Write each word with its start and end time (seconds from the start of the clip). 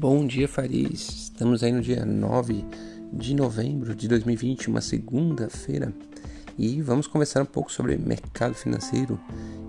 Bom 0.00 0.26
dia, 0.26 0.48
Fariz. 0.48 1.10
Estamos 1.24 1.62
aí 1.62 1.70
no 1.70 1.82
dia 1.82 2.06
9 2.06 2.64
de 3.12 3.34
novembro 3.34 3.94
de 3.94 4.08
2020, 4.08 4.68
uma 4.68 4.80
segunda-feira, 4.80 5.92
e 6.56 6.80
vamos 6.80 7.06
conversar 7.06 7.42
um 7.42 7.46
pouco 7.46 7.70
sobre 7.70 7.98
mercado 7.98 8.54
financeiro, 8.54 9.20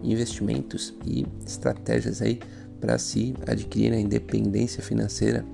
investimentos 0.02 0.94
e 1.06 1.28
estratégias 1.46 2.22
aí 2.22 2.40
para 2.80 2.98
se 2.98 3.36
adquirir 3.46 3.92
a 3.92 4.00
independência 4.00 4.82
financeira. 4.82 5.46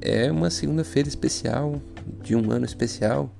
É 0.00 0.32
uma 0.32 0.50
segunda-feira 0.50 1.08
especial, 1.08 1.80
de 2.24 2.34
um 2.34 2.50
ano 2.50 2.64
especial, 2.64 3.32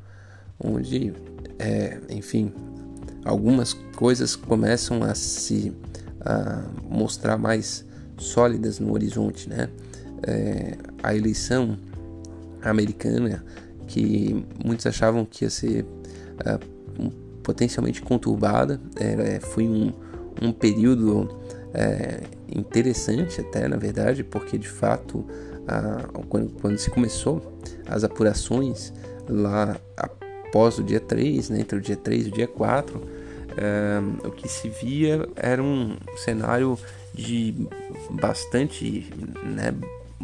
onde, 0.62 1.12
é, 1.58 1.98
enfim, 2.08 2.52
algumas 3.24 3.72
coisas 3.72 4.36
começam 4.36 5.02
a 5.02 5.12
se 5.12 5.72
a 6.20 6.70
mostrar 6.88 7.36
mais 7.36 7.84
sólidas 8.16 8.78
no 8.78 8.92
horizonte, 8.92 9.48
né? 9.48 9.68
É, 10.26 10.76
a 11.02 11.14
eleição 11.14 11.76
americana, 12.62 13.44
que 13.86 14.44
muitos 14.64 14.86
achavam 14.86 15.24
que 15.24 15.44
ia 15.44 15.50
ser 15.50 15.84
uh, 15.84 17.10
potencialmente 17.42 18.00
conturbada, 18.00 18.80
é, 18.96 19.38
foi 19.40 19.64
um, 19.68 19.92
um 20.40 20.52
período 20.52 21.28
é, 21.74 22.20
interessante 22.48 23.40
até, 23.40 23.68
na 23.68 23.76
verdade, 23.76 24.22
porque 24.24 24.56
de 24.56 24.68
fato, 24.68 25.18
uh, 25.18 26.26
quando, 26.28 26.52
quando 26.60 26.78
se 26.78 26.90
começou 26.90 27.58
as 27.86 28.04
apurações 28.04 28.92
lá 29.28 29.76
após 29.96 30.78
o 30.78 30.82
dia 30.82 31.00
3, 31.00 31.50
né, 31.50 31.60
entre 31.60 31.78
o 31.78 31.80
dia 31.80 31.96
3 31.96 32.26
e 32.26 32.28
o 32.28 32.32
dia 32.32 32.46
4, 32.46 32.96
uh, 32.98 34.28
o 34.28 34.30
que 34.30 34.48
se 34.48 34.68
via 34.68 35.28
era 35.36 35.62
um 35.62 35.96
cenário 36.16 36.78
de 37.12 37.54
bastante, 38.10 39.10
né, 39.44 39.74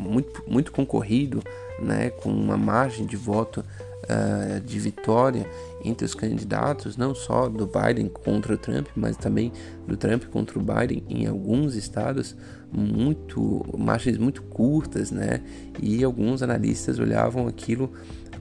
muito, 0.00 0.42
muito 0.46 0.72
concorrido, 0.72 1.42
né, 1.78 2.10
com 2.10 2.30
uma 2.30 2.56
margem 2.56 3.06
de 3.06 3.16
voto 3.16 3.64
uh, 4.04 4.60
de 4.60 4.78
vitória 4.78 5.46
entre 5.84 6.04
os 6.04 6.14
candidatos, 6.14 6.96
não 6.96 7.14
só 7.14 7.48
do 7.48 7.66
Biden 7.66 8.08
contra 8.08 8.54
o 8.54 8.58
Trump, 8.58 8.88
mas 8.96 9.16
também 9.16 9.52
do 9.86 9.96
Trump 9.96 10.24
contra 10.24 10.58
o 10.58 10.62
Biden 10.62 11.04
em 11.08 11.26
alguns 11.26 11.74
estados, 11.74 12.36
muito 12.72 13.64
margens 13.76 14.16
muito 14.16 14.42
curtas, 14.42 15.10
né? 15.10 15.42
E 15.82 16.04
alguns 16.04 16.42
analistas 16.42 16.98
olhavam 16.98 17.48
aquilo 17.48 17.92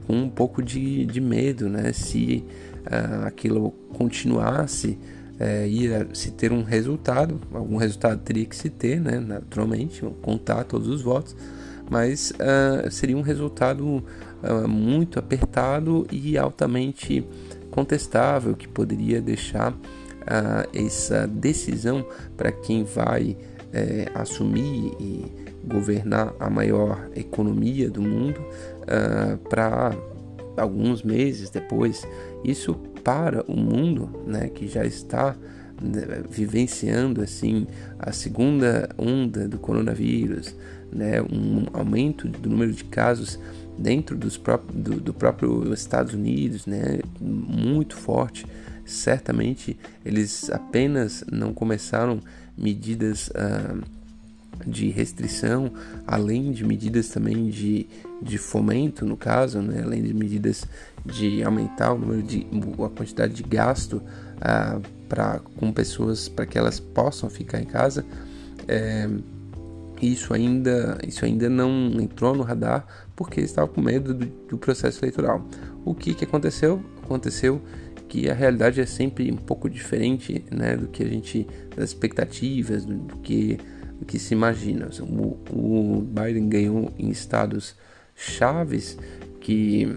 com 0.05 0.13
um 0.13 0.29
pouco 0.29 0.61
de, 0.61 1.05
de 1.05 1.19
medo, 1.19 1.67
né? 1.67 1.91
Se 1.94 2.45
uh, 2.81 3.25
aquilo 3.25 3.71
continuasse 3.97 4.99
é, 5.39 5.67
se 6.13 6.31
ter 6.31 6.51
um 6.51 6.63
resultado, 6.63 7.39
algum 7.53 7.77
resultado 7.77 8.19
teria 8.21 8.45
que 8.45 8.55
se 8.55 8.69
ter, 8.69 8.99
né, 8.99 9.19
naturalmente, 9.19 10.01
contar 10.21 10.65
todos 10.65 10.87
os 10.87 11.01
votos, 11.01 11.35
mas 11.89 12.31
uh, 12.31 12.91
seria 12.91 13.17
um 13.17 13.21
resultado 13.21 14.03
uh, 14.43 14.67
muito 14.67 15.17
apertado 15.17 16.05
e 16.11 16.37
altamente 16.37 17.27
contestável, 17.71 18.55
que 18.55 18.67
poderia 18.67 19.21
deixar 19.21 19.71
uh, 19.73 19.77
essa 20.73 21.25
decisão 21.25 22.05
para 22.37 22.51
quem 22.51 22.83
vai 22.83 23.35
é, 23.71 24.09
assumir 24.15 24.93
e 24.99 25.31
governar 25.63 26.33
a 26.39 26.49
maior 26.49 27.07
economia 27.15 27.87
do 27.87 28.01
mundo 28.01 28.43
para 29.47 29.95
alguns 30.57 31.03
meses 31.03 31.51
depois. 31.51 32.03
Isso 32.43 32.73
para 33.03 33.44
o 33.47 33.55
mundo, 33.55 34.23
né, 34.25 34.50
que 34.50 34.67
já 34.67 34.86
está 34.86 35.36
né, 35.81 36.23
vivenciando 36.30 37.22
assim 37.22 37.67
a 37.97 38.11
segunda 38.11 38.89
onda 38.97 39.47
do 39.47 39.58
coronavírus, 39.58 40.56
né, 40.91 41.22
um 41.22 41.66
aumento 41.73 42.28
do 42.28 42.50
número 42.50 42.73
de 42.73 42.83
casos 42.83 43.39
dentro 43.78 44.18
dos 44.18 44.40
do, 44.73 45.00
do 45.00 45.13
próprio 45.13 45.73
Estados 45.73 46.13
Unidos, 46.13 46.66
né, 46.66 47.00
muito 47.19 47.96
forte. 47.96 48.46
Certamente 48.85 49.78
eles 50.03 50.50
apenas 50.50 51.23
não 51.31 51.53
começaram 51.53 52.19
medidas 52.57 53.29
uh, 53.29 53.81
de 54.66 54.90
restrição, 54.90 55.72
além 56.06 56.52
de 56.52 56.66
medidas 56.66 57.09
também 57.09 57.50
de, 57.50 57.88
de 58.22 58.38
fomento, 58.38 59.06
no 59.06 59.16
caso, 59.16 59.62
né? 59.62 59.81
além 59.84 60.03
de 60.03 60.13
medidas 60.13 60.66
de 61.06 61.44
aumentar 61.44 61.94
o 61.94 61.97
número 61.97 62.22
de 62.22 62.46
a 62.85 62.90
quantidade 62.90 63.34
de 63.34 63.44
gasto 63.44 64.02
ah, 64.41 64.80
para 65.07 65.40
com 65.57 65.72
pessoas 65.72 66.28
para 66.28 66.46
que 66.46 66.58
elas 66.58 66.79
possam 66.79 67.29
ficar 67.29 67.59
em 67.59 67.66
casa. 67.66 68.06
É, 68.68 69.09
isso 70.02 70.34
ainda 70.34 70.97
isso 71.06 71.25
ainda 71.25 71.50
não 71.50 71.91
entrou 72.00 72.34
no 72.35 72.44
radar 72.44 72.85
porque 73.16 73.41
estava 73.41 73.68
com 73.68 73.81
medo 73.81 74.13
do, 74.13 74.25
do 74.25 74.58
processo 74.58 75.00
eleitoral. 75.03 75.46
O 75.84 75.94
que, 75.94 76.13
que 76.13 76.25
aconteceu? 76.25 76.84
Aconteceu 77.03 77.62
que 78.08 78.29
a 78.29 78.34
realidade 78.34 78.81
é 78.81 78.85
sempre 78.85 79.31
um 79.31 79.38
pouco 79.38 79.69
diferente 79.69 80.44
né, 80.52 80.75
do 80.75 80.88
que 80.88 81.03
a 81.03 81.08
gente 81.08 81.46
das 81.75 81.90
expectativas 81.90 82.84
do, 82.85 82.96
do 82.96 83.18
que 83.18 83.58
do 84.00 84.06
que 84.06 84.18
se 84.18 84.34
imagina. 84.34 84.90
O, 85.02 85.38
o 85.52 86.02
Biden 86.02 86.47
ganhou 86.47 86.91
em 86.97 87.09
estados 87.09 87.75
chaves 88.19 88.97
que 89.40 89.88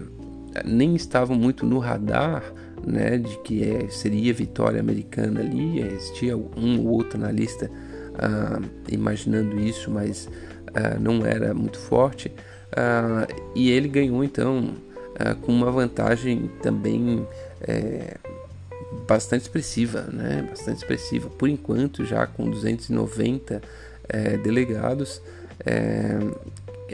nem 0.63 0.95
estavam 0.95 1.35
muito 1.35 1.65
no 1.65 1.77
radar 1.79 2.43
né, 2.85 3.17
de 3.17 3.37
que 3.39 3.63
é, 3.63 3.87
seria 3.89 4.33
vitória 4.33 4.79
americana 4.79 5.39
ali. 5.39 5.81
Existia 5.81 6.37
um 6.37 6.79
ou 6.79 6.87
outro 6.87 7.17
analista 7.17 7.69
uh, 7.69 8.69
imaginando 8.89 9.59
isso, 9.59 9.89
mas 9.89 10.27
uh, 10.27 10.99
não 10.99 11.25
era 11.25 11.53
muito 11.53 11.77
forte. 11.77 12.29
Uh, 12.71 13.51
e 13.55 13.69
ele 13.69 13.87
ganhou 13.87 14.23
então 14.23 14.73
com 15.41 15.51
uma 15.51 15.69
vantagem 15.69 16.49
também 16.63 17.23
é, 17.61 18.17
bastante 19.07 19.43
expressiva, 19.43 20.01
né? 20.11 20.43
Bastante 20.49 20.77
expressiva. 20.77 21.29
Por 21.29 21.47
enquanto, 21.47 22.03
já 22.03 22.25
com 22.25 22.49
290 22.49 23.61
é, 24.09 24.37
delegados. 24.37 25.21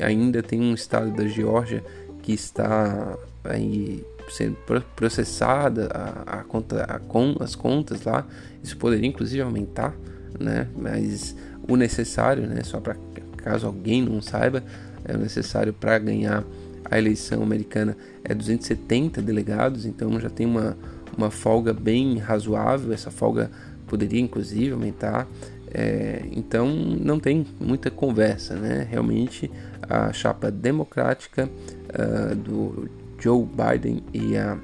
Ainda 0.01 0.41
tem 0.41 0.61
um 0.61 0.73
estado 0.73 1.11
da 1.11 1.27
Geórgia 1.27 1.83
que 2.21 2.33
está 2.33 3.17
aí 3.43 4.05
sendo 4.29 4.57
processada 4.95 5.89
a, 5.91 6.39
a 6.39 6.43
conta, 6.43 6.83
a, 6.83 6.99
com 6.99 7.35
as 7.39 7.55
contas 7.55 8.03
lá. 8.03 8.25
Isso 8.63 8.77
poderia 8.77 9.07
inclusive 9.07 9.41
aumentar, 9.41 9.95
né? 10.39 10.67
Mas 10.77 11.35
o 11.67 11.75
necessário, 11.75 12.45
né? 12.47 12.61
Só 12.63 12.79
para 12.79 12.95
caso 13.37 13.65
alguém 13.65 14.01
não 14.01 14.21
saiba, 14.21 14.63
é 15.05 15.15
o 15.15 15.17
necessário 15.17 15.73
para 15.73 15.97
ganhar 15.97 16.43
a 16.89 16.97
eleição 16.97 17.43
americana 17.43 17.95
é 18.23 18.33
270 18.33 19.21
delegados, 19.21 19.85
então 19.85 20.19
já 20.19 20.29
tem 20.29 20.45
uma, 20.45 20.77
uma 21.15 21.29
folga 21.29 21.73
bem 21.73 22.17
razoável. 22.17 22.91
Essa 22.91 23.11
folga 23.11 23.51
poderia 23.87 24.19
inclusive 24.19 24.71
aumentar. 24.71 25.27
É, 25.71 26.23
então 26.31 26.67
não 26.67 27.19
tem 27.19 27.45
muita 27.59 27.91
conversa, 27.91 28.55
né? 28.55 28.87
Realmente 28.89 29.49
a 29.87 30.11
chapa 30.11 30.49
democrática 30.49 31.49
uh, 31.49 32.35
do 32.35 32.89
Joe 33.19 33.45
Biden 33.45 34.03
e 34.13 34.37
a, 34.37 34.57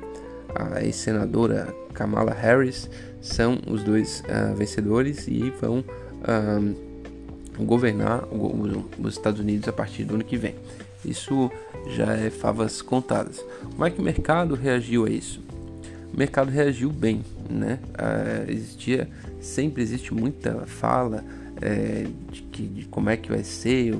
a 0.55 0.83
ex-senadora 0.83 1.73
Kamala 1.93 2.33
Harris 2.33 2.89
são 3.21 3.59
os 3.67 3.83
dois 3.83 4.21
uh, 4.21 4.55
vencedores 4.55 5.27
e 5.27 5.51
vão 5.61 5.79
uh, 5.79 7.63
governar 7.63 8.27
os 8.99 9.13
Estados 9.13 9.39
Unidos 9.39 9.67
a 9.67 9.73
partir 9.73 10.03
do 10.03 10.15
ano 10.15 10.23
que 10.23 10.37
vem. 10.37 10.55
Isso 11.03 11.51
já 11.87 12.13
é 12.13 12.29
favas 12.29 12.81
contadas. 12.81 13.43
Como 13.61 13.85
é 13.85 13.91
que 13.91 13.99
o 13.99 14.03
mercado 14.03 14.55
reagiu 14.55 15.05
a 15.05 15.09
isso? 15.09 15.41
O 16.13 16.17
mercado 16.17 16.49
reagiu 16.49 16.89
bem, 16.89 17.23
né? 17.49 17.79
Uh, 17.93 18.51
existia, 18.51 19.09
sempre 19.39 19.81
existe 19.81 20.13
muita 20.13 20.65
fala 20.65 21.23
é, 21.61 22.07
de, 22.31 22.41
que, 22.43 22.67
de 22.67 22.85
como 22.85 23.09
é 23.09 23.17
que 23.17 23.29
vai 23.29 23.43
ser, 23.43 23.95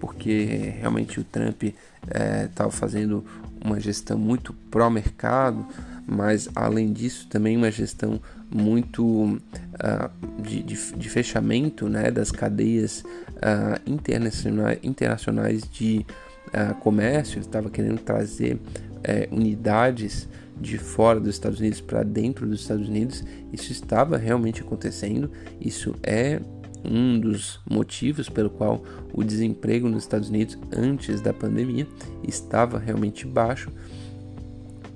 porque 0.00 0.74
realmente 0.80 1.20
o 1.20 1.24
Trump 1.24 1.62
estava 1.62 2.68
é, 2.68 2.72
fazendo 2.72 3.24
uma 3.64 3.80
gestão 3.80 4.18
muito 4.18 4.52
pró-mercado, 4.70 5.66
mas 6.06 6.50
além 6.54 6.92
disso 6.92 7.26
também 7.28 7.56
uma 7.56 7.70
gestão 7.70 8.20
muito 8.50 9.04
uh, 9.04 10.42
de, 10.42 10.62
de, 10.62 10.92
de, 10.92 11.08
fechamento 11.08 11.88
né, 11.88 12.10
das 12.10 12.30
cadeias 12.30 13.00
uh, 13.00 13.80
internacionais, 13.86 14.78
internacionais 14.82 15.62
de 15.62 16.04
uh, 16.48 16.74
comércio. 16.76 17.40
Estava 17.40 17.70
querendo 17.70 17.98
trazer 18.00 18.58
eh, 19.02 19.28
unidades 19.30 20.28
de 20.60 20.78
fora 20.78 21.20
dos 21.20 21.30
Estados 21.30 21.60
Unidos 21.60 21.80
para 21.80 22.02
dentro 22.02 22.46
dos 22.46 22.60
Estados 22.60 22.88
Unidos. 22.88 23.24
Isso 23.52 23.72
estava 23.72 24.16
realmente 24.16 24.60
acontecendo. 24.60 25.30
Isso 25.60 25.94
é 26.02 26.40
um 26.84 27.18
dos 27.18 27.60
motivos 27.68 28.28
pelo 28.28 28.50
qual 28.50 28.82
o 29.12 29.24
desemprego 29.24 29.88
nos 29.88 30.04
Estados 30.04 30.28
Unidos 30.28 30.58
antes 30.76 31.20
da 31.20 31.32
pandemia 31.32 31.86
estava 32.26 32.78
realmente 32.78 33.26
baixo, 33.26 33.70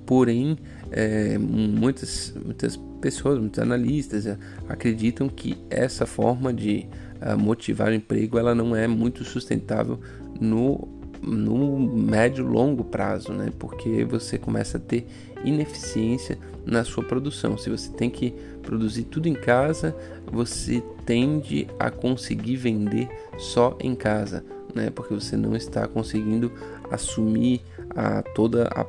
porém, 0.05 0.57
é, 0.91 1.37
muitas, 1.37 2.33
muitas 2.45 2.77
pessoas, 3.01 3.39
muitos 3.39 3.59
analistas 3.59 4.27
é, 4.27 4.37
acreditam 4.67 5.27
que 5.27 5.57
essa 5.69 6.05
forma 6.05 6.53
de 6.53 6.87
uh, 7.21 7.37
motivar 7.37 7.89
o 7.89 7.93
emprego 7.93 8.37
ela 8.37 8.53
não 8.53 8.75
é 8.75 8.87
muito 8.87 9.23
sustentável 9.23 9.99
no, 10.39 10.87
no 11.21 11.79
médio 11.79 12.45
longo 12.45 12.83
prazo, 12.83 13.33
né? 13.33 13.51
porque 13.57 14.03
você 14.05 14.37
começa 14.37 14.77
a 14.77 14.79
ter 14.79 15.07
ineficiência 15.43 16.37
na 16.65 16.83
sua 16.83 17.03
produção. 17.03 17.57
Se 17.57 17.69
você 17.69 17.89
tem 17.91 18.09
que 18.09 18.31
produzir 18.61 19.03
tudo 19.03 19.27
em 19.27 19.33
casa, 19.33 19.95
você 20.31 20.83
tende 21.05 21.67
a 21.79 21.89
conseguir 21.89 22.55
vender 22.57 23.09
só 23.37 23.77
em 23.79 23.95
casa, 23.95 24.43
né? 24.73 24.89
porque 24.89 25.13
você 25.13 25.35
não 25.35 25.55
está 25.55 25.87
conseguindo 25.87 26.51
assumir 26.91 27.61
a, 27.95 28.21
toda 28.21 28.67
a 28.67 28.85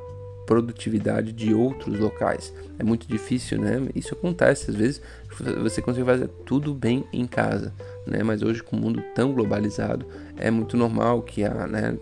produtividade 0.51 1.33
de 1.33 1.55
outros 1.55 1.97
locais. 1.99 2.53
É 2.77 2.83
muito 2.83 3.07
difícil, 3.07 3.61
né? 3.61 3.89
Isso 3.95 4.15
acontece 4.15 4.69
às 4.69 4.77
vezes. 4.77 5.01
Você 5.63 5.81
consegue 5.81 6.05
fazer 6.05 6.29
tudo 6.45 6.75
bem 6.75 7.05
em 7.13 7.25
casa, 7.25 7.73
né? 8.11 8.23
Mas 8.23 8.43
hoje 8.43 8.63
com 8.63 8.77
o 8.77 8.81
mundo 8.81 9.03
tão 9.15 9.33
globalizado 9.33 10.05
é 10.37 10.51
muito 10.51 10.77
normal 10.77 11.23
que 11.23 11.45
a, 11.45 11.67
né, 11.67 11.97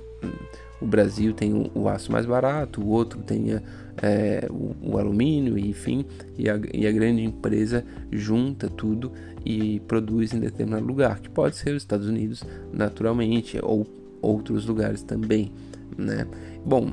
o 0.80 0.86
Brasil 0.86 1.32
tenha 1.32 1.54
o, 1.54 1.70
o 1.74 1.88
aço 1.88 2.10
mais 2.10 2.26
barato, 2.26 2.80
o 2.80 2.88
outro 2.88 3.20
tenha 3.20 3.62
é, 4.02 4.46
o, 4.50 4.74
o, 4.82 4.98
alumínio, 4.98 5.58
enfim, 5.58 6.04
e 6.36 6.48
a, 6.48 6.58
e 6.72 6.86
a 6.86 6.92
grande 6.92 7.22
empresa 7.22 7.84
junta 8.10 8.68
tudo 8.68 9.12
e 9.44 9.80
produz 9.80 10.32
em 10.32 10.40
determinado 10.40 10.86
lugar, 10.86 11.20
que 11.20 11.28
pode 11.28 11.56
ser 11.56 11.70
os 11.70 11.82
Estados 11.82 12.08
Unidos 12.08 12.42
naturalmente 12.72 13.58
ou 13.62 13.86
outros 14.20 14.66
lugares 14.66 15.02
também, 15.02 15.52
né? 15.96 16.26
Bom, 16.64 16.92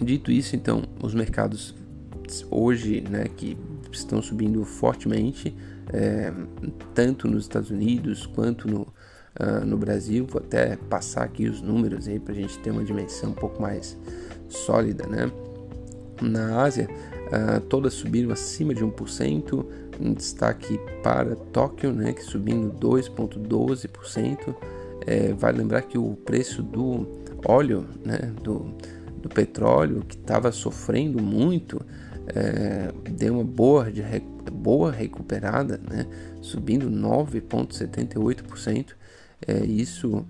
Dito 0.00 0.30
isso, 0.30 0.54
então, 0.54 0.84
os 1.02 1.12
mercados 1.12 1.74
hoje, 2.50 3.00
né, 3.00 3.24
que 3.36 3.56
estão 3.90 4.22
subindo 4.22 4.64
fortemente, 4.64 5.54
é, 5.92 6.32
tanto 6.94 7.28
nos 7.28 7.44
Estados 7.44 7.70
Unidos 7.70 8.26
quanto 8.26 8.68
no, 8.68 8.82
uh, 8.82 9.64
no 9.64 9.76
Brasil. 9.76 10.26
Vou 10.26 10.40
até 10.40 10.76
passar 10.76 11.24
aqui 11.24 11.48
os 11.48 11.62
números 11.62 12.08
aí 12.08 12.18
para 12.18 12.32
a 12.32 12.36
gente 12.36 12.58
ter 12.58 12.70
uma 12.70 12.84
dimensão 12.84 13.30
um 13.30 13.34
pouco 13.34 13.60
mais 13.60 13.96
sólida, 14.48 15.06
né? 15.06 15.30
Na 16.20 16.62
Ásia, 16.62 16.88
uh, 17.26 17.60
todas 17.60 17.94
subiram 17.94 18.32
acima 18.32 18.74
de 18.74 18.84
1%, 18.84 19.66
um 20.00 20.12
destaque 20.12 20.78
para 21.02 21.36
Tóquio, 21.36 21.92
né, 21.92 22.12
que 22.12 22.22
subindo 22.22 22.72
2,12%. 22.78 24.54
É, 25.06 25.32
vale 25.32 25.58
lembrar 25.58 25.82
que 25.82 25.96
o 25.96 26.14
preço 26.16 26.62
do 26.62 27.06
óleo, 27.46 27.86
né, 28.04 28.32
do, 28.42 28.74
do 29.22 29.28
petróleo, 29.28 30.04
que 30.06 30.16
estava 30.16 30.50
sofrendo 30.50 31.22
muito, 31.22 31.80
é, 32.34 32.92
deu 33.10 33.34
uma 33.34 33.44
boa, 33.44 33.90
de, 33.90 34.02
boa 34.50 34.90
recuperada, 34.90 35.80
né? 35.88 36.04
subindo 36.40 36.90
9,78%. 36.90 38.94
É, 39.46 39.64
isso 39.64 40.26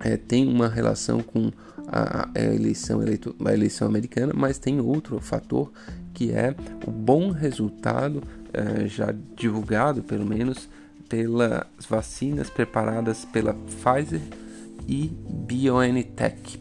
é, 0.00 0.16
tem 0.16 0.46
uma 0.46 0.68
relação 0.68 1.20
com 1.20 1.50
a, 1.88 2.28
a 2.34 2.40
eleição, 2.40 3.02
eleito, 3.02 3.34
a 3.44 3.52
eleição 3.52 3.88
americana, 3.88 4.32
mas 4.34 4.58
tem 4.58 4.80
outro 4.80 5.20
fator 5.20 5.72
que 6.12 6.30
é 6.30 6.54
o 6.86 6.90
bom 6.90 7.30
resultado 7.30 8.22
é, 8.52 8.86
já 8.86 9.12
divulgado, 9.36 10.02
pelo 10.02 10.24
menos, 10.24 10.68
pelas 11.08 11.66
vacinas 11.88 12.48
preparadas 12.48 13.24
pela 13.24 13.54
Pfizer 13.54 14.20
e 14.86 15.12
BioNTech. 15.28 16.60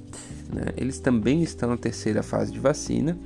Né? 0.51 0.65
Eles 0.75 1.00
também 1.00 1.44
estão 1.44 1.69
na 1.69 1.77
terceira 1.77 2.24
fase 2.24 2.51
de 2.51 2.60
vacina 2.60 3.18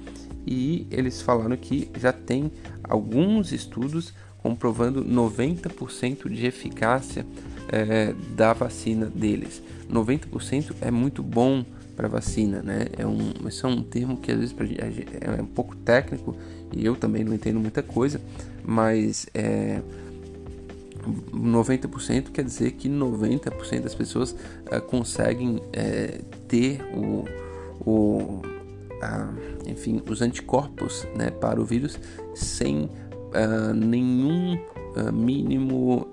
e 0.47 0.88
eles 0.89 1.21
falaram 1.21 1.57
que 1.57 1.91
já 1.99 2.13
tem 2.13 2.49
alguns 2.83 3.51
estudos 3.51 4.13
comprovando 4.38 5.03
90% 5.03 6.29
de 6.29 6.45
eficácia 6.45 7.25
é, 7.67 8.13
da 8.33 8.53
vacina 8.53 9.07
deles. 9.07 9.61
90% 9.91 10.75
é 10.79 10.89
muito 10.89 11.21
bom 11.21 11.65
para 11.97 12.07
vacina, 12.07 12.61
né? 12.61 12.85
É 12.97 13.05
um, 13.05 13.33
isso 13.47 13.65
é 13.65 13.69
um 13.69 13.81
termo 13.83 14.17
que 14.17 14.31
às 14.31 14.38
vezes 14.39 14.55
é 15.19 15.41
um 15.41 15.45
pouco 15.45 15.75
técnico 15.75 16.38
e 16.71 16.85
eu 16.85 16.95
também 16.95 17.23
não 17.23 17.33
entendo 17.33 17.59
muita 17.59 17.83
coisa, 17.83 18.21
mas 18.63 19.25
é, 19.33 19.81
90% 21.33 22.31
quer 22.31 22.43
dizer 22.43 22.71
que 22.71 22.88
90% 22.88 23.81
das 23.81 23.95
pessoas 23.95 24.31
uh, 24.31 24.81
conseguem 24.85 25.57
uh, 25.57 26.23
ter 26.47 26.81
o, 26.93 27.25
o 27.79 28.41
uh, 29.01 29.69
enfim, 29.69 30.01
os 30.09 30.21
anticorpos 30.21 31.07
né, 31.15 31.29
para 31.29 31.59
o 31.61 31.65
vírus 31.65 31.99
sem 32.35 32.89
ah, 33.33 33.73
nenhum 33.73 34.57
mínimo 35.13 36.07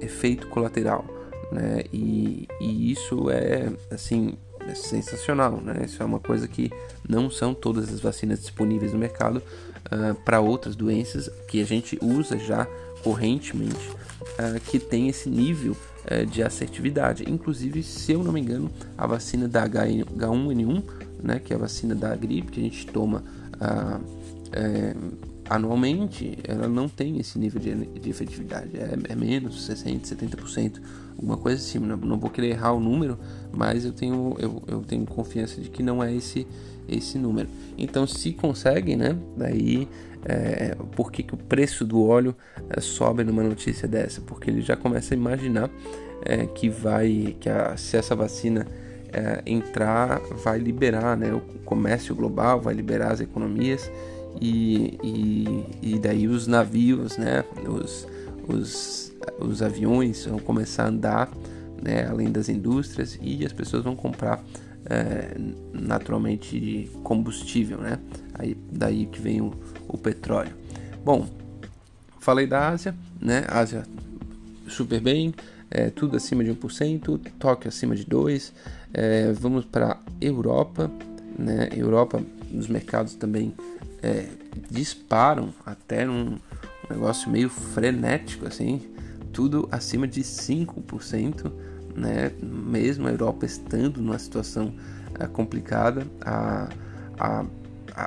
efeito 0.00 0.48
colateral. 0.48 1.04
Né? 1.52 1.84
E, 1.92 2.48
e 2.60 2.92
isso 2.92 3.30
é 3.30 3.70
assim 3.90 4.36
é 4.68 4.74
sensacional, 4.74 5.60
né? 5.62 5.82
Isso 5.84 6.02
é 6.02 6.06
uma 6.06 6.20
coisa 6.20 6.46
que 6.46 6.70
não 7.08 7.30
são 7.30 7.54
todas 7.54 7.92
as 7.92 8.00
vacinas 8.00 8.40
disponíveis 8.40 8.92
no 8.92 8.98
mercado 8.98 9.38
uh, 9.38 10.14
para 10.24 10.40
outras 10.40 10.76
doenças 10.76 11.30
que 11.48 11.60
a 11.62 11.64
gente 11.64 11.98
usa 12.02 12.38
já 12.38 12.66
correntemente 13.02 13.90
uh, 13.90 14.60
que 14.66 14.78
tem 14.78 15.08
esse 15.08 15.30
nível 15.30 15.74
uh, 16.04 16.26
de 16.26 16.42
assertividade. 16.42 17.24
Inclusive, 17.26 17.82
se 17.82 18.12
eu 18.12 18.22
não 18.22 18.32
me 18.32 18.40
engano, 18.40 18.70
a 18.96 19.06
vacina 19.06 19.48
da 19.48 19.66
H1N1, 19.66 20.82
né, 21.22 21.38
que 21.38 21.52
é 21.52 21.56
a 21.56 21.58
vacina 21.58 21.94
da 21.94 22.14
gripe 22.14 22.52
que 22.52 22.60
a 22.60 22.62
gente 22.62 22.86
toma 22.86 23.22
uh, 23.54 24.00
é, 24.52 24.94
anualmente, 25.48 26.38
ela 26.44 26.68
não 26.68 26.88
tem 26.88 27.18
esse 27.18 27.38
nível 27.38 27.60
de, 27.60 27.74
de 27.98 28.10
efetividade. 28.10 28.70
É, 28.76 29.12
é, 29.12 29.14
menos 29.14 29.68
60%, 29.68 30.02
70%, 30.02 30.80
alguma 31.16 31.36
coisa 31.36 31.60
assim. 31.60 31.78
Não, 31.78 31.96
não, 31.96 32.18
vou 32.18 32.30
querer 32.30 32.48
errar 32.48 32.72
o 32.72 32.80
número, 32.80 33.18
mas 33.52 33.84
eu 33.84 33.92
tenho, 33.92 34.36
eu, 34.38 34.62
eu 34.66 34.80
tenho 34.82 35.04
confiança 35.06 35.60
de 35.60 35.70
que 35.70 35.82
não 35.82 36.02
é 36.02 36.14
esse, 36.14 36.46
esse 36.88 37.18
número. 37.18 37.48
Então, 37.76 38.06
se 38.06 38.32
conseguem, 38.32 38.96
né, 38.96 39.16
daí 39.36 39.88
é, 40.24 40.76
por 40.94 41.10
que, 41.10 41.22
que 41.22 41.34
o 41.34 41.38
preço 41.38 41.84
do 41.84 42.02
óleo 42.02 42.36
é, 42.68 42.80
sobe 42.80 43.24
numa 43.24 43.42
notícia 43.42 43.88
dessa? 43.88 44.20
Porque 44.20 44.50
ele 44.50 44.60
já 44.60 44.76
começa 44.76 45.14
a 45.14 45.16
imaginar 45.16 45.70
é, 46.22 46.46
que 46.46 46.68
vai, 46.68 47.36
que 47.40 47.48
a, 47.48 47.76
se 47.76 47.96
essa 47.96 48.14
vacina 48.14 48.66
é, 49.12 49.42
entrar, 49.46 50.20
vai 50.42 50.58
liberar 50.58 51.16
né, 51.16 51.32
o 51.32 51.40
comércio 51.64 52.14
global, 52.14 52.60
vai 52.60 52.74
liberar 52.74 53.12
as 53.12 53.20
economias 53.20 53.90
e, 54.40 54.98
e, 55.02 55.94
e 55.94 55.98
daí 55.98 56.28
os 56.28 56.46
navios, 56.46 57.16
né, 57.16 57.44
os, 57.66 58.06
os, 58.46 59.12
os 59.38 59.62
aviões 59.62 60.26
vão 60.26 60.38
começar 60.38 60.84
a 60.84 60.88
andar 60.88 61.30
né, 61.82 62.06
além 62.06 62.30
das 62.30 62.48
indústrias 62.48 63.18
e 63.20 63.44
as 63.44 63.52
pessoas 63.52 63.84
vão 63.84 63.96
comprar 63.96 64.42
é, 64.86 65.36
naturalmente 65.72 66.90
combustível, 67.02 67.78
né? 67.78 67.98
Aí, 68.34 68.56
daí 68.70 69.06
que 69.06 69.20
vem 69.20 69.40
o, 69.40 69.52
o 69.86 69.98
petróleo. 69.98 70.52
Bom, 71.04 71.28
falei 72.18 72.46
da 72.46 72.68
Ásia, 72.68 72.94
né? 73.20 73.44
Ásia 73.48 73.84
super 74.66 75.00
bem, 75.00 75.34
é, 75.70 75.90
tudo 75.90 76.16
acima 76.16 76.42
de 76.42 76.50
1%, 76.50 77.20
Tóquio 77.38 77.68
acima 77.68 77.94
de 77.94 78.04
2%. 78.04 78.52
É, 78.92 79.32
vamos 79.32 79.64
para 79.64 79.98
Europa, 80.20 80.90
né? 81.38 81.68
Europa, 81.74 82.22
os 82.52 82.66
mercados 82.68 83.14
também 83.14 83.54
é, 84.02 84.28
disparam 84.70 85.52
até 85.64 86.04
num 86.04 86.38
negócio 86.88 87.30
meio 87.30 87.48
frenético, 87.50 88.46
assim, 88.46 88.80
tudo 89.32 89.68
acima 89.70 90.08
de 90.08 90.22
5%, 90.22 91.52
né? 91.94 92.32
Mesmo 92.42 93.06
a 93.06 93.10
Europa 93.10 93.44
estando 93.44 94.00
numa 94.00 94.18
situação 94.18 94.72
é, 95.18 95.26
complicada, 95.26 96.06
a, 96.20 96.68
a 97.18 97.44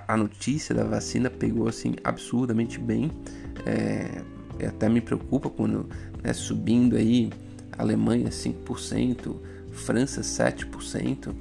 a, 0.07 0.15
notícia 0.15 0.73
da 0.73 0.83
vacina 0.83 1.29
pegou 1.29 1.67
assim 1.67 1.95
absurdamente 2.03 2.79
bem. 2.79 3.11
É, 3.65 4.21
até 4.65 4.87
me 4.87 5.01
preocupa 5.01 5.49
quando 5.49 5.89
né, 6.23 6.33
subindo 6.33 6.95
aí 6.95 7.29
Alemanha 7.77 8.29
5%, 8.29 9.35
França 9.71 10.21
7%, 10.21 11.33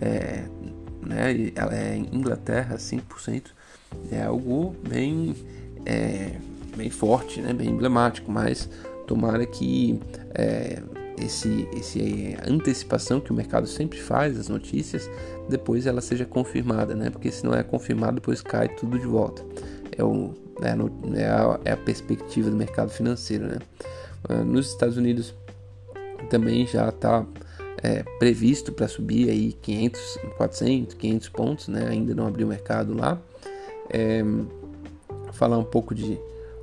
é, 0.00 0.44
né, 1.04 1.32
é, 1.72 1.96
Inglaterra 2.12 2.76
5%. 2.76 3.44
É 4.12 4.22
algo 4.22 4.76
bem, 4.86 5.34
é, 5.86 6.36
bem 6.76 6.90
forte, 6.90 7.40
né, 7.40 7.52
bem 7.52 7.70
emblemático, 7.70 8.30
mas 8.30 8.68
tomara 9.06 9.46
que 9.46 9.98
é, 10.34 10.82
esse, 11.20 11.68
esse 11.72 12.36
antecipação 12.46 13.20
que 13.20 13.30
o 13.30 13.34
mercado 13.34 13.66
sempre 13.66 13.98
faz 13.98 14.36
das 14.36 14.48
notícias, 14.48 15.10
depois 15.48 15.86
ela 15.86 16.00
seja 16.00 16.24
confirmada, 16.24 16.94
né? 16.94 17.10
Porque 17.10 17.30
se 17.30 17.44
não 17.44 17.54
é 17.54 17.62
confirmado, 17.62 18.16
depois 18.16 18.40
cai 18.40 18.68
tudo 18.68 18.98
de 18.98 19.06
volta. 19.06 19.42
É, 19.96 20.04
o, 20.04 20.34
é, 20.62 20.70
a, 20.70 21.18
é, 21.18 21.28
a, 21.28 21.60
é 21.64 21.72
a 21.72 21.76
perspectiva 21.76 22.50
do 22.50 22.56
mercado 22.56 22.90
financeiro, 22.90 23.46
né? 23.46 23.58
Uh, 24.28 24.44
nos 24.44 24.68
Estados 24.70 24.96
Unidos 24.96 25.34
também 26.30 26.66
já 26.66 26.88
está 26.88 27.24
é, 27.82 28.02
previsto 28.18 28.72
para 28.72 28.88
subir 28.88 29.30
aí 29.30 29.52
500, 29.52 30.18
400, 30.36 30.94
500 30.94 31.28
pontos, 31.28 31.68
né? 31.68 31.86
Ainda 31.88 32.14
não 32.14 32.26
abriu 32.26 32.46
o 32.46 32.50
mercado 32.50 32.94
lá. 32.94 33.20
É, 33.90 34.22
falar 35.32 35.58
um 35.58 35.64
pouco 35.64 35.94
de 35.94 36.18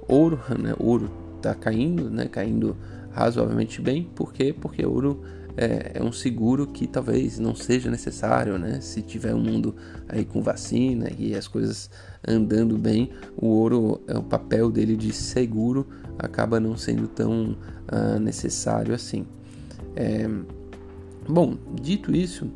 ouro, 0.07 0.39
né? 0.60 0.74
Ouro 0.79 1.10
está 1.38 1.53
caindo, 1.53 2.10
né? 2.10 2.25
Caindo 2.25 2.75
razoavelmente 3.12 3.81
bem, 3.81 4.03
por 4.15 4.34
quê? 4.34 4.53
Porque 4.53 4.86
ouro 4.86 5.22
é, 5.57 5.93
é, 5.95 6.03
um 6.03 6.12
seguro 6.12 6.67
que 6.67 6.86
talvez 6.86 7.39
não 7.39 7.55
seja 7.55 7.89
necessário, 7.89 8.60
né? 8.60 8.81
Se 8.81 9.01
tiver 9.01 9.34
um 9.34 9.39
mundo 9.39 9.75
aí 10.10 10.25
com 10.25 10.41
vacina 10.41 11.10
e 11.17 11.34
as 11.34 11.48
coisas 11.48 11.89
andando 12.27 12.77
bem, 12.77 13.12
o 13.38 13.48
ouro, 13.48 14.01
é 14.07 14.17
o 14.17 14.24
papel 14.24 14.69
dele 14.69 14.98
de 14.98 15.13
seguro 15.13 15.88
acaba 16.17 16.60
não 16.60 16.77
sendo 16.77 17.07
tão 17.07 17.57
uh, 17.91 18.19
necessário 18.19 18.93
assim. 18.93 19.25
É, 19.95 20.27
bom, 21.27 21.58
dito 21.82 22.15
isso, 22.15 22.50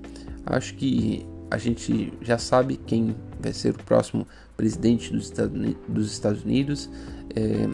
acho 0.46 0.76
que 0.76 1.26
a 1.52 1.58
gente 1.58 2.14
já 2.22 2.38
sabe 2.38 2.78
quem 2.78 3.16
vai 3.40 3.54
ser 3.54 3.72
o 3.72 3.84
próximo 3.84 4.28
presidente 4.56 5.12
dos 5.12 6.12
Estados 6.12 6.44
Unidos. 6.44 6.90
É, 7.36 7.68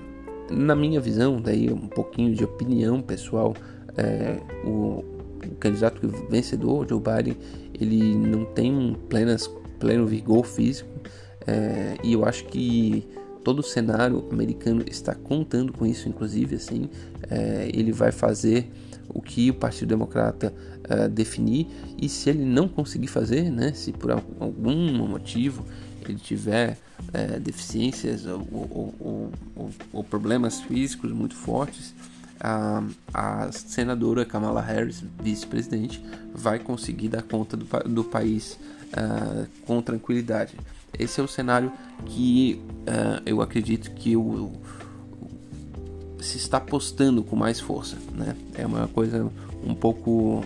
na 0.54 0.76
minha 0.76 1.02
visão, 1.02 1.42
daí 1.42 1.72
um 1.72 1.88
pouquinho 1.88 2.34
de 2.34 2.44
opinião 2.44 3.02
pessoal, 3.02 3.54
é, 3.98 4.40
o, 4.64 5.04
o, 5.44 5.56
candidato 5.60 6.08
vencedor, 6.30 6.88
Joe 6.88 7.02
Biden, 7.02 7.38
ele 7.80 8.16
não 8.16 8.46
tem 8.46 8.96
plenas, 9.10 9.50
pleno 9.80 10.06
vigor 10.06 10.46
físico 10.46 10.90
é, 11.48 11.96
e 12.04 12.14
eu 12.14 12.26
acho 12.26 12.46
que 12.46 13.08
todo 13.44 13.60
o 13.60 13.64
cenário 13.64 14.28
americano 14.32 14.84
está 14.88 15.14
contando 15.14 15.72
com 15.72 15.86
isso, 15.86 16.10
inclusive, 16.10 16.56
assim, 16.56 16.90
é, 17.30 17.70
ele 17.74 17.92
vai 17.92 18.12
fazer 18.12 18.68
o 19.10 19.22
que 19.22 19.50
o 19.50 19.54
Partido 19.54 19.90
Democrata 19.90 20.54
é, 20.84 21.08
definir 21.08 21.68
e 21.98 22.08
se 22.10 22.30
ele 22.30 22.46
não 22.46 22.68
conseguir 22.68 23.08
fazer, 23.08 23.50
né, 23.50 23.74
se 23.74 23.92
por 23.92 24.12
algum 24.12 25.08
motivo 25.08 25.66
ele 26.08 26.20
tiver 26.20 26.78
é, 27.14 27.40
deficiências 27.40 28.26
ou, 28.26 28.48
ou, 28.52 28.96
ou, 29.56 29.72
ou, 29.92 30.04
problemas 30.04 30.62
físicos 30.62 31.12
muito 31.12 31.36
fortes, 31.36 31.94
a, 32.40 32.84
a 33.14 33.52
senadora 33.52 34.26
Kamala 34.26 34.62
Harris, 34.62 35.04
vice-presidente, 35.22 36.04
vai 36.34 36.60
conseguir 36.60 37.10
dar 37.10 37.24
conta 37.24 37.58
do, 37.58 37.66
do 37.90 38.04
país 38.04 38.60
uh, 38.94 39.48
com 39.66 39.82
tranquilidade. 39.82 40.56
Esse 40.98 41.20
é 41.20 41.24
o 41.24 41.28
cenário 41.28 41.72
que 42.06 42.62
uh, 42.82 43.22
eu 43.26 43.42
acredito 43.42 43.92
que 43.92 44.16
o, 44.16 44.52
se 46.26 46.38
está 46.38 46.60
postando 46.60 47.24
com 47.24 47.36
mais 47.36 47.60
força, 47.60 47.98
né? 48.14 48.36
É 48.56 48.66
uma 48.66 48.88
coisa 48.88 49.32
um 49.64 49.74
pouco 49.74 50.44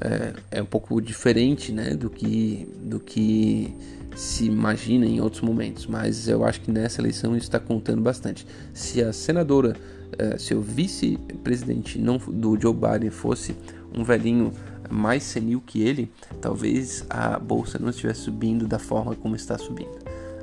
é, 0.00 0.58
é 0.58 0.62
um 0.62 0.66
pouco 0.66 1.00
diferente, 1.00 1.70
né, 1.70 1.94
do 1.94 2.10
que 2.10 2.66
do 2.82 2.98
que 2.98 3.72
se 4.16 4.46
imagina 4.46 5.06
em 5.06 5.20
outros 5.20 5.42
momentos, 5.42 5.86
mas 5.86 6.28
eu 6.28 6.44
acho 6.44 6.60
que 6.60 6.70
nessa 6.70 7.00
eleição 7.00 7.36
isso 7.36 7.46
está 7.46 7.58
contando 7.58 8.02
bastante. 8.02 8.46
Se 8.74 9.02
a 9.02 9.12
senadora, 9.12 9.74
uh, 9.74 10.38
se 10.38 10.54
o 10.54 10.60
vice-presidente 10.60 11.98
não 11.98 12.18
do 12.18 12.60
Joe 12.60 12.74
Biden 12.74 13.10
fosse 13.10 13.56
um 13.94 14.04
velhinho 14.04 14.52
mais 14.90 15.22
senil 15.22 15.62
que 15.64 15.82
ele, 15.82 16.10
talvez 16.42 17.06
a 17.08 17.38
bolsa 17.38 17.78
não 17.78 17.88
estivesse 17.88 18.20
subindo 18.20 18.66
da 18.66 18.78
forma 18.78 19.14
como 19.14 19.34
está 19.34 19.56
subindo. 19.56 20.01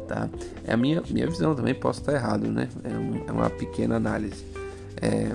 Tá? 0.10 0.28
É 0.66 0.74
a 0.74 0.78
minha, 0.78 1.04
minha 1.08 1.28
visão 1.28 1.54
também, 1.54 1.76
posso 1.76 2.00
estar 2.00 2.14
errado, 2.14 2.48
né? 2.48 2.68
É, 2.84 2.90
um, 2.90 3.24
é 3.28 3.32
uma 3.32 3.48
pequena 3.48 3.98
análise. 3.98 4.44
É... 5.00 5.30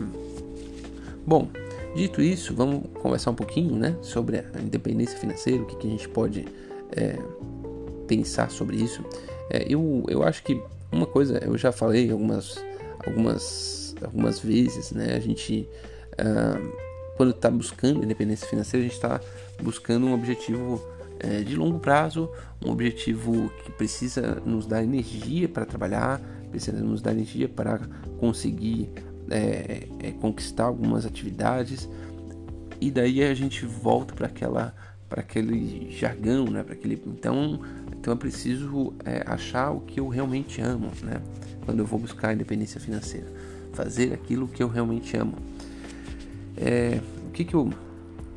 Bom, 1.25 1.49
dito 1.95 2.21
isso, 2.21 2.53
vamos 2.57 2.83
conversar 3.01 3.31
um 3.31 3.37
pouquinho 3.37 3.77
né, 3.77 3.97
sobre 4.03 4.39
a 4.39 4.61
independência 4.61 5.17
financeira, 5.17 5.63
o 5.63 5.67
que, 5.67 5.77
que 5.77 5.87
a 5.87 5.91
gente 5.91 6.09
pode 6.09 6.45
é, 6.91 7.17
pensar 8.09 8.51
sobre 8.51 8.77
isso. 8.77 9.05
É, 9.49 9.65
eu, 9.69 10.05
eu 10.09 10.25
acho 10.25 10.43
que 10.43 10.61
uma 10.91 11.07
coisa, 11.07 11.39
eu 11.39 11.57
já 11.57 11.71
falei 11.71 12.11
algumas, 12.11 12.57
algumas, 13.07 13.95
algumas 14.03 14.41
vezes, 14.41 14.91
né? 14.91 15.15
A 15.15 15.21
gente, 15.21 15.69
uh, 16.15 16.73
quando 17.17 17.31
está 17.31 17.49
buscando 17.49 18.03
independência 18.03 18.49
financeira, 18.49 18.85
a 18.85 18.89
gente 18.89 18.97
está 18.97 19.21
buscando 19.63 20.05
um 20.07 20.15
objetivo 20.15 20.85
é, 21.21 21.43
de 21.43 21.57
longo 21.57 21.79
prazo, 21.79 22.29
um 22.65 22.71
objetivo 22.71 23.51
que 23.65 23.73
precisa 23.73 24.43
nos 24.45 24.67
dar 24.67 24.83
energia 24.83 25.49
para 25.49 25.65
trabalhar, 25.65 26.21
precisa 26.51 26.79
nos 26.81 27.01
dar 27.01 27.13
energia 27.13 27.49
para 27.49 27.81
conseguir 28.19 28.91
é, 29.31 29.87
é, 30.01 30.11
conquistar 30.13 30.65
algumas 30.65 31.07
atividades. 31.07 31.89
E 32.81 32.91
daí 32.91 33.23
a 33.23 33.35
gente 33.35 33.65
volta 33.65 34.15
para 34.15 34.27
aquela 34.27 34.75
para 35.09 35.21
aquele 35.21 35.91
jargão, 35.91 36.47
né? 36.47 36.63
Para 36.63 36.75
aquele 36.75 37.01
então 37.07 37.61
então 37.93 38.13
eu 38.13 38.17
preciso 38.17 38.93
é, 39.05 39.23
achar 39.27 39.71
o 39.71 39.81
que 39.81 40.01
eu 40.01 40.09
realmente 40.09 40.61
amo, 40.61 40.91
né? 41.03 41.21
Quando 41.65 41.79
eu 41.79 41.87
vou 41.87 41.99
buscar 41.99 42.29
a 42.29 42.35
independência 42.35 42.81
financeira, 42.81 43.27
fazer 43.73 44.13
aquilo 44.13 44.49
que 44.49 44.63
eu 44.63 44.69
realmente 44.69 45.17
amo. 45.17 45.35
É, 46.57 47.01
o 47.27 47.31
que 47.31 47.45
que 47.45 47.55
eu 47.55 47.63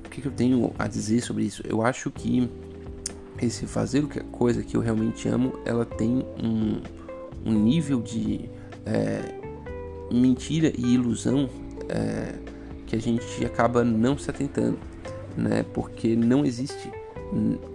o 0.05 0.09
que 0.09 0.21
que 0.21 0.27
eu 0.27 0.31
tenho 0.31 0.73
a 0.79 0.87
dizer 0.87 1.21
sobre 1.21 1.43
isso? 1.43 1.61
Eu 1.67 1.81
acho 1.81 2.09
que 2.09 2.49
esse 3.39 3.65
fazer 3.65 4.03
o 4.03 4.07
que 4.07 4.19
a 4.19 4.23
coisa 4.23 4.63
que 4.63 4.75
eu 4.75 4.81
realmente 4.81 5.27
amo, 5.27 5.59
ela 5.65 5.85
tem 5.85 6.25
um, 6.41 6.81
um 7.45 7.53
nível 7.53 8.01
de 8.01 8.49
é, 8.85 9.21
mentira 10.11 10.71
e 10.75 10.93
ilusão 10.93 11.49
é, 11.89 12.33
que 12.85 12.95
a 12.95 12.99
gente 12.99 13.45
acaba 13.45 13.83
não 13.83 14.17
se 14.17 14.29
atentando, 14.29 14.79
né? 15.35 15.63
Porque 15.73 16.15
não 16.15 16.45
existe 16.45 16.89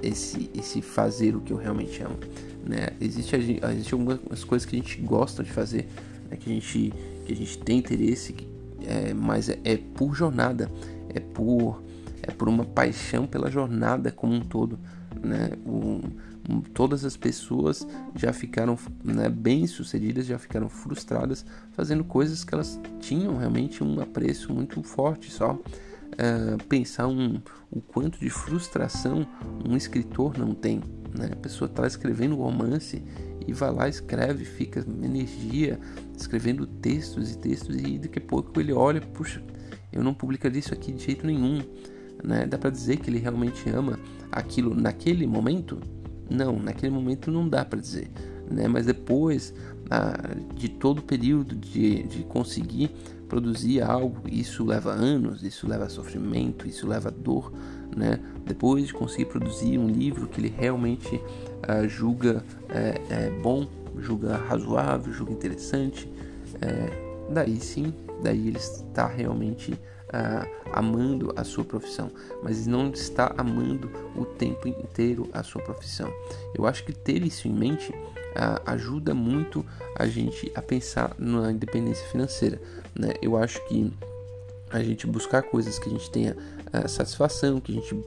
esse, 0.03 0.51
esse 0.55 0.81
fazer 0.81 1.37
o 1.37 1.41
que 1.41 1.53
eu 1.53 1.57
realmente 1.57 2.03
amo. 2.03 2.17
Né? 2.65 2.89
Existe, 3.01 3.37
existe 3.37 3.93
algumas 3.93 4.45
coisas 4.45 4.65
que 4.67 4.77
a 4.77 4.79
gente 4.79 5.01
gosta 5.01 5.43
de 5.43 5.51
fazer, 5.51 5.89
né? 6.31 6.37
que, 6.37 6.51
a 6.51 6.55
gente, 6.55 6.93
que 7.27 7.33
a 7.33 7.37
gente 7.37 7.59
tem 7.59 7.79
interesse, 7.79 8.35
é, 8.87 9.13
mas 9.13 9.49
é, 9.49 9.59
é, 9.65 9.77
por 9.77 10.15
jornada, 10.15 10.71
é 11.09 11.21
por, 11.21 11.83
é 12.23 12.31
por 12.31 12.49
uma 12.49 12.65
paixão 12.65 13.27
pela 13.27 13.51
jornada 13.51 14.11
como 14.11 14.33
um 14.33 14.41
todo. 14.41 14.79
Né? 15.23 15.51
O, 15.65 16.01
todas 16.75 17.05
as 17.05 17.17
pessoas 17.17 17.87
já 18.15 18.33
ficaram 18.33 18.77
né, 19.05 19.29
bem 19.29 19.67
sucedidas, 19.67 20.27
já 20.27 20.39
ficaram 20.39 20.69
frustradas 20.69 21.45
fazendo 21.73 22.03
coisas 22.03 22.43
que 22.45 22.53
elas 22.53 22.81
tinham 23.01 23.37
realmente 23.37 23.85
um 23.85 24.01
apreço 24.01 24.53
muito 24.53 24.83
forte 24.83 25.31
só 25.31 25.53
uh, 25.53 26.65
pensar 26.69 27.07
um, 27.07 27.41
o 27.71 27.81
quanto 27.81 28.19
de 28.19 28.31
frustração 28.31 29.27
um 29.69 29.77
escritor 29.77 30.37
não 30.37 30.55
tem. 30.55 30.81
Né? 31.17 31.31
A 31.33 31.37
pessoa 31.37 31.69
está 31.69 31.87
escrevendo 31.87 32.35
um 32.35 32.43
romance 32.43 33.03
e 33.47 33.53
vai 33.53 33.73
lá, 33.73 33.89
escreve, 33.89 34.45
fica 34.45 34.85
energia, 35.03 35.79
escrevendo 36.17 36.67
textos 36.67 37.33
e 37.33 37.39
textos, 37.39 37.77
e 37.77 37.99
daqui 37.99 38.19
a 38.19 38.23
pouco 38.23 38.59
ele 38.61 38.73
olha, 38.73 39.01
puxa, 39.01 39.43
eu 39.93 40.03
não 40.03 40.15
publicaria 40.15 40.59
isso 40.59 40.73
aqui 40.73 40.93
de 40.93 41.05
jeito 41.05 41.27
nenhum. 41.27 41.63
Né? 42.23 42.47
Dá 42.47 42.57
para 42.57 42.71
dizer 42.71 42.99
que 42.99 43.11
ele 43.11 43.19
realmente 43.19 43.69
ama 43.69 43.99
aquilo 44.33 44.75
naquele 44.75 45.27
momento? 45.27 45.79
Não, 46.29 46.59
naquele 46.59 46.93
momento 46.93 47.31
não 47.31 47.49
dá 47.49 47.65
para 47.65 47.79
dizer. 47.79 48.11
Né? 48.51 48.67
Mas 48.67 48.87
depois 48.87 49.55
ah, 49.91 50.35
de 50.55 50.69
todo 50.69 50.99
o 50.99 51.03
período 51.03 51.55
de, 51.55 52.03
de 52.05 52.23
conseguir 52.25 52.91
produzir 53.29 53.81
algo, 53.81 54.29
isso 54.29 54.65
leva 54.65 54.91
anos, 54.91 55.43
isso 55.43 55.67
leva 55.67 55.89
sofrimento, 55.89 56.69
isso 56.69 56.87
leva 56.87 57.11
dor, 57.11 57.51
né? 57.97 58.19
Depois 58.45 58.89
de 58.89 58.93
conseguir 58.93 59.25
produzir 59.25 59.79
um 59.79 59.87
livro 59.87 60.27
que 60.27 60.39
ele 60.39 60.55
realmente 60.55 61.17
uh, 61.17 61.89
julga 61.89 62.45
é, 62.69 63.01
é, 63.09 63.31
bom, 63.43 63.67
julga 63.99 64.37
razoável, 64.37 65.13
julga 65.15 65.33
interessante, 65.33 66.11
é, 66.61 66.91
daí 67.33 67.59
sim, 67.59 67.95
daí 68.23 68.49
ele 68.49 68.59
está 68.59 69.07
realmente 69.07 69.79
uh, 70.13 70.69
amando 70.73 71.33
a 71.37 71.45
sua 71.45 71.65
profissão, 71.65 72.11
mas 72.43 72.67
não 72.67 72.91
está 72.91 73.35
amando 73.37 73.91
o 74.15 74.25
tempo 74.25 74.69
inteiro 74.69 75.29
a 75.33 75.43
sua 75.43 75.63
profissão. 75.63 76.13
Eu 76.55 76.67
acho 76.67 76.85
que 76.85 76.93
ter 76.93 77.23
isso 77.23 77.49
em 77.49 77.53
mente 77.53 77.91
uh, 77.93 78.63
ajuda 78.67 79.15
muito 79.15 79.65
a 79.97 80.07
gente 80.07 80.51
a 80.55 80.63
pensar 80.63 81.15
na 81.19 81.51
independência 81.51 82.07
financeira. 82.09 82.61
Né? 82.95 83.15
Eu 83.21 83.37
acho 83.37 83.65
que 83.67 83.93
a 84.71 84.83
gente 84.83 85.07
buscar 85.07 85.43
coisas 85.43 85.79
que 85.79 85.89
a 85.89 85.93
gente 85.93 86.11
tenha 86.11 86.37
satisfação, 86.89 87.61
que 87.61 87.73
a 87.73 87.75
gente 87.75 88.03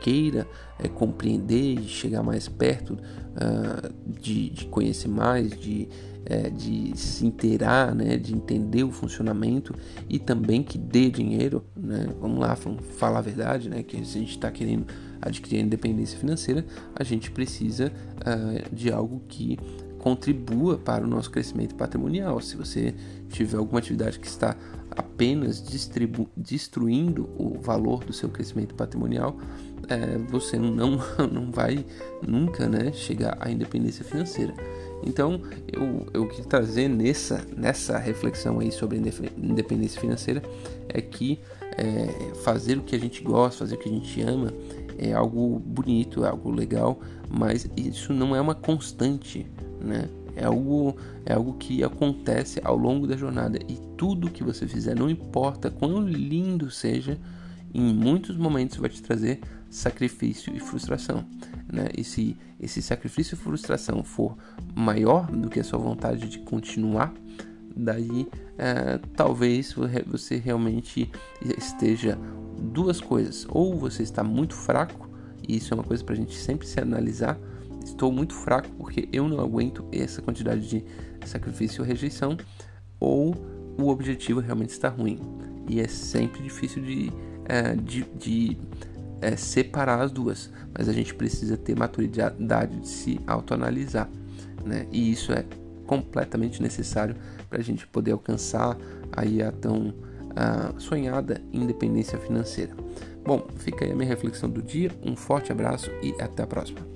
queira 0.00 0.46
uh, 0.78 0.88
compreender 0.90 1.80
e 1.80 1.88
chegar 1.88 2.22
mais 2.22 2.48
perto 2.48 2.92
uh, 2.92 3.92
de, 4.06 4.50
de, 4.50 4.66
conhecer 4.66 5.08
mais, 5.08 5.50
de, 5.58 5.88
uh, 6.30 6.50
de 6.50 6.96
se 6.96 7.26
inteirar, 7.26 7.94
né, 7.94 8.16
de 8.16 8.34
entender 8.34 8.84
o 8.84 8.90
funcionamento 8.90 9.74
e 10.08 10.18
também 10.18 10.62
que 10.62 10.78
dê 10.78 11.10
dinheiro. 11.10 11.64
Né? 11.76 12.08
Vamos 12.20 12.38
lá, 12.38 12.54
vamos 12.54 12.84
falar 12.96 13.18
a 13.18 13.22
verdade, 13.22 13.68
né, 13.68 13.82
que 13.82 13.96
se 14.04 14.18
a 14.18 14.20
gente 14.20 14.30
está 14.30 14.50
querendo 14.50 14.86
adquirir 15.20 15.60
independência 15.60 16.18
financeira, 16.18 16.66
a 16.94 17.02
gente 17.02 17.30
precisa 17.30 17.90
de 18.70 18.92
algo 18.92 19.22
que 19.26 19.58
contribua 20.04 20.76
para 20.76 21.02
o 21.02 21.06
nosso 21.06 21.30
crescimento 21.30 21.74
patrimonial. 21.74 22.38
Se 22.38 22.58
você 22.58 22.94
tiver 23.30 23.56
alguma 23.56 23.78
atividade 23.78 24.18
que 24.18 24.26
está 24.26 24.54
apenas 24.90 25.64
destruindo 26.36 27.30
o 27.38 27.58
valor 27.58 28.04
do 28.04 28.12
seu 28.12 28.28
crescimento 28.28 28.74
patrimonial, 28.74 29.38
é, 29.88 30.18
você 30.30 30.58
não, 30.58 30.98
não 31.32 31.50
vai 31.50 31.86
nunca 32.20 32.68
né, 32.68 32.92
chegar 32.92 33.38
à 33.40 33.50
independência 33.50 34.04
financeira. 34.04 34.52
Então, 35.06 35.40
eu, 35.70 36.06
eu 36.12 36.28
quis 36.28 36.46
trazer 36.46 36.88
nessa, 36.88 37.44
nessa 37.56 37.98
reflexão 37.98 38.60
aí 38.60 38.72
sobre 38.72 38.98
independência 39.36 40.00
financeira 40.00 40.42
é 40.88 41.00
que 41.00 41.38
é, 41.76 42.34
fazer 42.42 42.78
o 42.78 42.82
que 42.82 42.96
a 42.96 42.98
gente 42.98 43.22
gosta, 43.22 43.60
fazer 43.60 43.74
o 43.74 43.78
que 43.78 43.88
a 43.88 43.92
gente 43.92 44.20
ama 44.22 44.52
é 44.98 45.12
algo 45.12 45.58
bonito, 45.58 46.24
é 46.24 46.28
algo 46.28 46.50
legal, 46.50 47.00
mas 47.28 47.68
isso 47.76 48.12
não 48.12 48.34
é 48.34 48.40
uma 48.40 48.54
constante, 48.54 49.46
né? 49.80 50.08
É 50.36 50.44
algo, 50.44 50.96
é 51.24 51.32
algo 51.32 51.54
que 51.54 51.84
acontece 51.84 52.60
ao 52.64 52.76
longo 52.76 53.06
da 53.06 53.16
jornada 53.16 53.58
e 53.68 53.78
tudo 53.96 54.30
que 54.30 54.42
você 54.42 54.66
fizer, 54.66 54.96
não 54.96 55.08
importa 55.08 55.70
quão 55.70 56.00
lindo 56.00 56.70
seja, 56.70 57.18
em 57.74 57.92
muitos 57.92 58.36
momentos 58.36 58.76
vai 58.76 58.88
te 58.88 59.02
trazer 59.02 59.40
sacrifício 59.68 60.54
e 60.54 60.60
frustração. 60.60 61.26
Né? 61.70 61.88
E 61.98 62.04
se 62.04 62.36
esse 62.60 62.80
sacrifício 62.80 63.34
e 63.34 63.38
frustração 63.38 64.04
for 64.04 64.36
maior 64.74 65.30
do 65.30 65.50
que 65.50 65.58
a 65.58 65.64
sua 65.64 65.80
vontade 65.80 66.28
de 66.28 66.38
continuar, 66.38 67.12
daí 67.76 68.28
é, 68.56 68.98
talvez 69.16 69.74
você 70.06 70.36
realmente 70.36 71.10
esteja 71.58 72.16
duas 72.58 73.00
coisas. 73.00 73.44
Ou 73.50 73.76
você 73.76 74.04
está 74.04 74.22
muito 74.22 74.54
fraco, 74.54 75.10
e 75.46 75.56
isso 75.56 75.74
é 75.74 75.76
uma 75.76 75.84
coisa 75.84 76.04
para 76.04 76.14
a 76.14 76.16
gente 76.16 76.36
sempre 76.36 76.66
se 76.66 76.80
analisar. 76.80 77.36
Estou 77.84 78.12
muito 78.12 78.34
fraco 78.34 78.68
porque 78.78 79.08
eu 79.12 79.28
não 79.28 79.40
aguento 79.40 79.84
essa 79.92 80.22
quantidade 80.22 80.68
de 80.68 80.84
sacrifício 81.26 81.82
ou 81.82 81.88
rejeição, 81.88 82.36
ou 83.00 83.34
o 83.76 83.88
objetivo 83.88 84.40
realmente 84.40 84.70
está 84.70 84.88
ruim. 84.88 85.18
E 85.68 85.80
é 85.80 85.88
sempre 85.88 86.42
difícil 86.42 86.82
de, 86.82 87.12
é, 87.46 87.74
de, 87.74 88.04
de 88.16 88.58
é, 89.20 89.36
separar 89.36 90.00
as 90.00 90.10
duas, 90.10 90.50
mas 90.76 90.88
a 90.88 90.92
gente 90.92 91.14
precisa 91.14 91.56
ter 91.56 91.76
maturidade 91.76 92.80
de 92.80 92.88
se 92.88 93.20
autoanalisar, 93.26 94.08
né? 94.64 94.86
E 94.90 95.10
isso 95.10 95.32
é 95.32 95.44
completamente 95.86 96.62
necessário 96.62 97.16
para 97.48 97.58
a 97.58 97.62
gente 97.62 97.86
poder 97.86 98.12
alcançar 98.12 98.76
aí 99.12 99.42
a 99.42 99.52
tão 99.52 99.88
uh, 99.88 100.80
sonhada 100.80 101.40
independência 101.52 102.18
financeira. 102.18 102.74
Bom, 103.24 103.46
fica 103.56 103.84
aí 103.84 103.92
a 103.92 103.94
minha 103.94 104.08
reflexão 104.08 104.50
do 104.50 104.62
dia, 104.62 104.90
um 105.02 105.16
forte 105.16 105.52
abraço 105.52 105.90
e 106.02 106.14
até 106.20 106.42
a 106.42 106.46
próxima. 106.46 106.93